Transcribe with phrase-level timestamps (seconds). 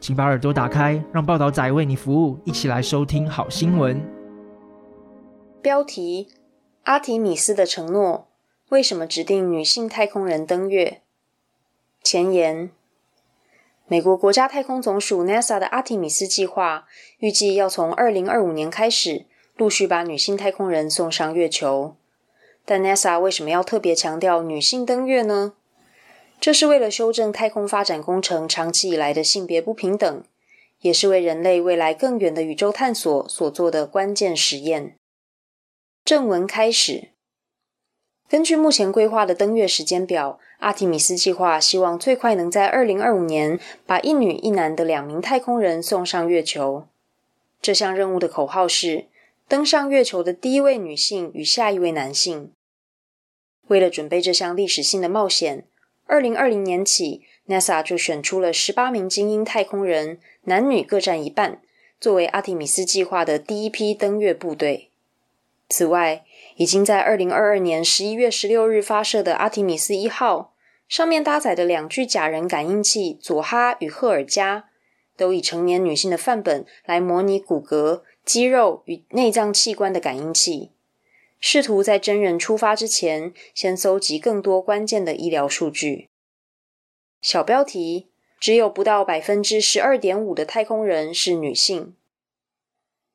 [0.00, 4.00] 请把耳朵打开，让报道仔为你服务，一起来收听好新闻。
[5.60, 6.28] 标题：
[6.84, 8.28] 阿提米斯的承诺，
[8.68, 11.02] 为什么指定女性太空人登月？
[12.02, 12.70] 前言。
[13.88, 16.86] 美国国家太空总署 NASA 的阿提米斯计划
[17.18, 21.96] 预计要从二零二五年开始，陆续把女性太空人送上月球。
[22.64, 25.54] 但 NASA 为什么要特别强调女性登月呢？
[26.40, 30.22] 这是为了修正太空发展工程长期以来的性别不平等，
[30.80, 34.94] 也是为人类未来更远的宇宙探索所做的关键实验。
[36.04, 37.08] 正文开始。
[38.28, 46.86] 根据目前规划的登月时间表，阿提米斯计划希望最快能在二零二五年把一女一男的两名太空人送上月球。
[47.60, 49.06] 这项任务的口号是
[49.48, 52.52] “登上月球的第一位女性与下一位男性”。
[53.68, 55.64] 为了准备这项历史性的冒险，
[56.08, 61.60] 二零二零年起，NASA 就选出了十八名精英太空人，男女各占一半，
[62.00, 64.88] 作为阿提米斯计划的第一批登月部队。
[65.68, 66.24] 此外，
[66.56, 70.54] 已经在二零二二年十一月十六日发射的阿提米斯一号，
[70.88, 74.64] 上面搭载的两具假人感应器佐哈与赫尔加，
[75.14, 80.70] 都以成年女性的范本来模拟骨骼、肌肉与内脏器官的感应器，
[81.40, 86.08] 试图在真人出发之前，先搜集更多关键的医疗数据。
[87.20, 88.08] 小标题：
[88.40, 91.94] 只有不到百分之十二点五的太空人是女性。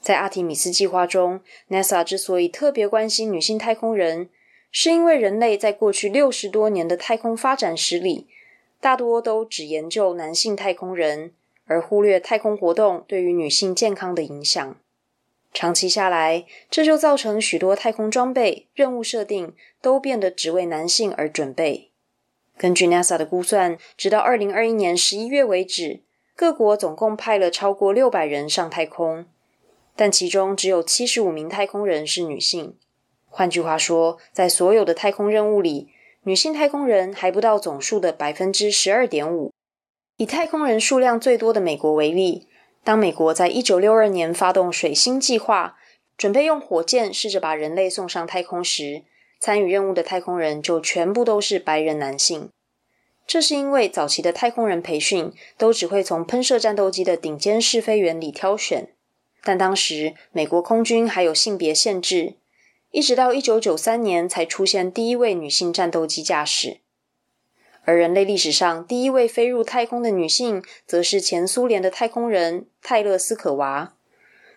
[0.00, 4.28] 在阿提米斯计划中，NASA 之所以特别关心女性太空人，
[4.70, 8.26] 是因为人类在过去六十多年的太空发展史里，
[8.80, 11.32] 大多都只研究男性太空人，
[11.64, 14.76] 而忽略太空活动对于女性健康的影响。
[15.56, 21.92] 长期下来，这就造成许多太空装备、任务设定都变得只为男性而准备。
[22.58, 26.02] 根据 NASA 的估算，直到二零二一年十一月为止，
[26.34, 29.24] 各国总共派了超过六百人上太空。
[29.96, 32.76] 但其中只有七十五名太空人是女性。
[33.24, 35.88] 换句话说，在所有的太空任务里，
[36.24, 39.50] 女性太空人还不到总数的百分之十二点五。
[40.18, 42.46] 以太空人数量最多的美国为例，
[42.86, 45.76] 当美国在一九六二年发动水星计划，
[46.16, 49.02] 准备用火箭试着把人类送上太空时，
[49.40, 52.48] 参与任务的太空人就全部都是白人男性。
[53.26, 58.92] 这是因为早期的太空人培训都只会从喷射战斗机的顶尖试飞员里挑选。
[59.42, 62.34] 但当时美国空军还有性别限制，
[62.92, 66.78] 一直到一九九三年才出现第一位女性战斗机驾驶。
[67.86, 73.94] 而人类历史上第一位飞入太空的女性，则是前苏联的太空人泰勒斯可娃。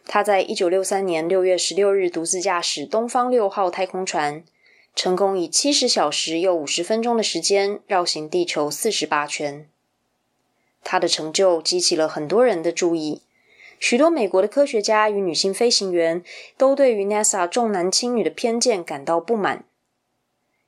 [0.05, 4.43] 她在一九六三年六月十六日独自驾驶东方六号太空船，
[4.95, 9.69] 成功以七十小时又五十分钟的时间绕行地球四十八圈。
[10.83, 13.21] 她的成就激起了很多人的注意。
[13.79, 16.23] 许多美国的科学家与女性飞行员
[16.57, 19.65] 都对于 NASA 重男轻女的偏见感到不满。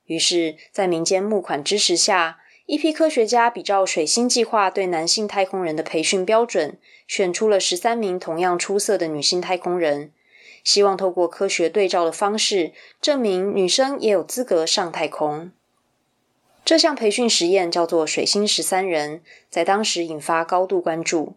[0.06, 2.38] 于是，在民间募款支持下，
[2.72, 10.10] 一批科学家比照水星计划对男性太空人的培训标准，选出了十三名同样出色的女性太空人，
[10.64, 15.52] 希望透过科学对照的方式，证明女生也有资格上太空。
[16.64, 21.34] 这项培训实验叫做“水星十三人”，在当时引发高度关注。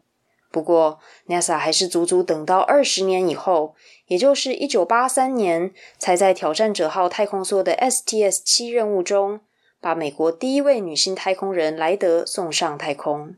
[0.49, 3.75] 不过，NASA 还是足足等到二十年以后，
[4.07, 9.41] 也就是一九八三年，才在挑战者号太空梭的 STS 七任务中，
[9.85, 13.35] 把美国第一位女性太空人莱德送上太空。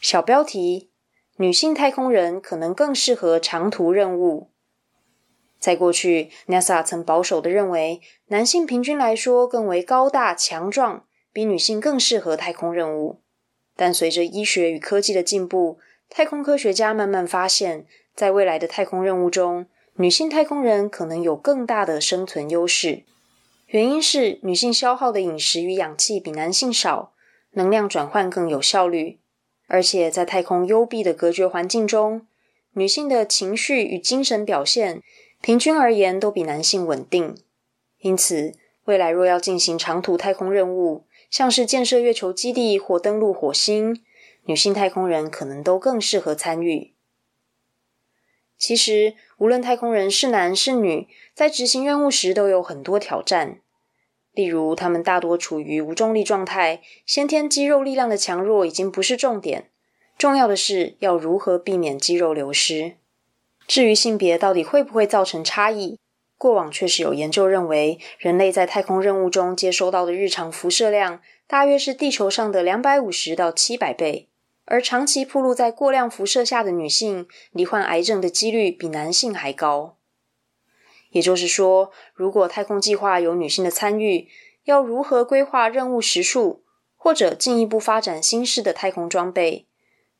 [0.00, 0.90] 小标题：
[1.36, 4.50] 女性太空人可能更适合长途任务。
[5.60, 13.20] 在过去，NASA 曾保守地认为，男性平均来说更为高大强壮，比女性更适合太空任务。
[13.76, 15.78] 但随着医学与科技的进步，
[16.10, 23.04] 太空科学家慢慢发现，在未来的太空任务中，女性太空人可能有更大的生存优势。
[23.76, 27.12] 原因是女性消耗的饮食与氧气比男性少，
[27.50, 29.18] 能量转换更有效率，
[29.66, 32.26] 而且在太空幽闭的隔绝环境中，
[32.72, 35.02] 女性的情绪与精神表现
[35.42, 37.36] 平均而言都比男性稳定。
[37.98, 44.02] 因此，未来若要进行长途太空任务，像是建设月球基地或登陆火星，
[44.44, 46.94] 女性太空人可能都更适合参与。
[48.56, 53.60] 其实，无论太空人是男是女，在执行任务时都有很多挑战。
[54.36, 59.70] 例如，他们大多处于无重力状态，先天肌肉力量的强弱已经不是重点，
[60.18, 62.96] 重要的是要如何避免肌肉流失。
[63.66, 65.98] 至于性别到底会不会造成差异，
[66.36, 74.28] 过往确实有研究认为，人类在太空任务中接收到的日常辐射量大约是地球上的两百五十到七百倍。
[74.66, 79.96] 而长期暴露在过量辐射下的女性，罹患癌症的几率比男性还高。
[81.16, 84.28] 也就是说，如果太空计划有女性的参与，
[84.64, 86.62] 要如何规划任务时数，
[86.94, 89.64] 或者进一步发展新式的太空装备，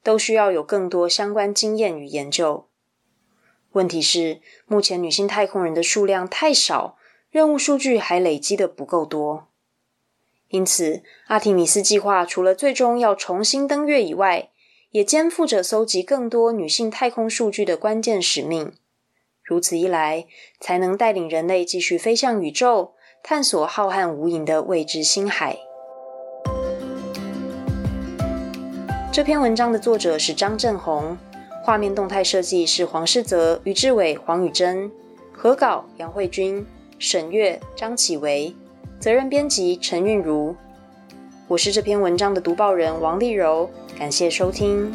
[0.02, 2.66] 都需要有更多相关经验与研究。
[3.72, 6.96] 问题是，目前女性太空人的数量太少，
[7.30, 9.48] 任务数据还累积的不够多。
[10.48, 14.48] 因此，阿提米斯计划除了最终要重新登月以外，
[14.92, 18.72] 也肩负着搜集更多女性太空数据的关键使命。
[19.46, 20.26] 如此一来，
[20.58, 25.56] 才能带领人类继续飞向宇宙，探索浩瀚无垠的未知星海。
[29.12, 31.16] 这篇文章的作者是张正宏，
[31.62, 34.90] 画面动态设计是黄世泽、于志伟、黄宇珍，
[35.32, 36.66] 合稿杨慧君、
[36.98, 38.52] 审阅张启维。
[38.98, 40.56] 责任编辑陈韵如，
[41.46, 44.90] 我是这篇文章的读报人王丽柔，感谢收听。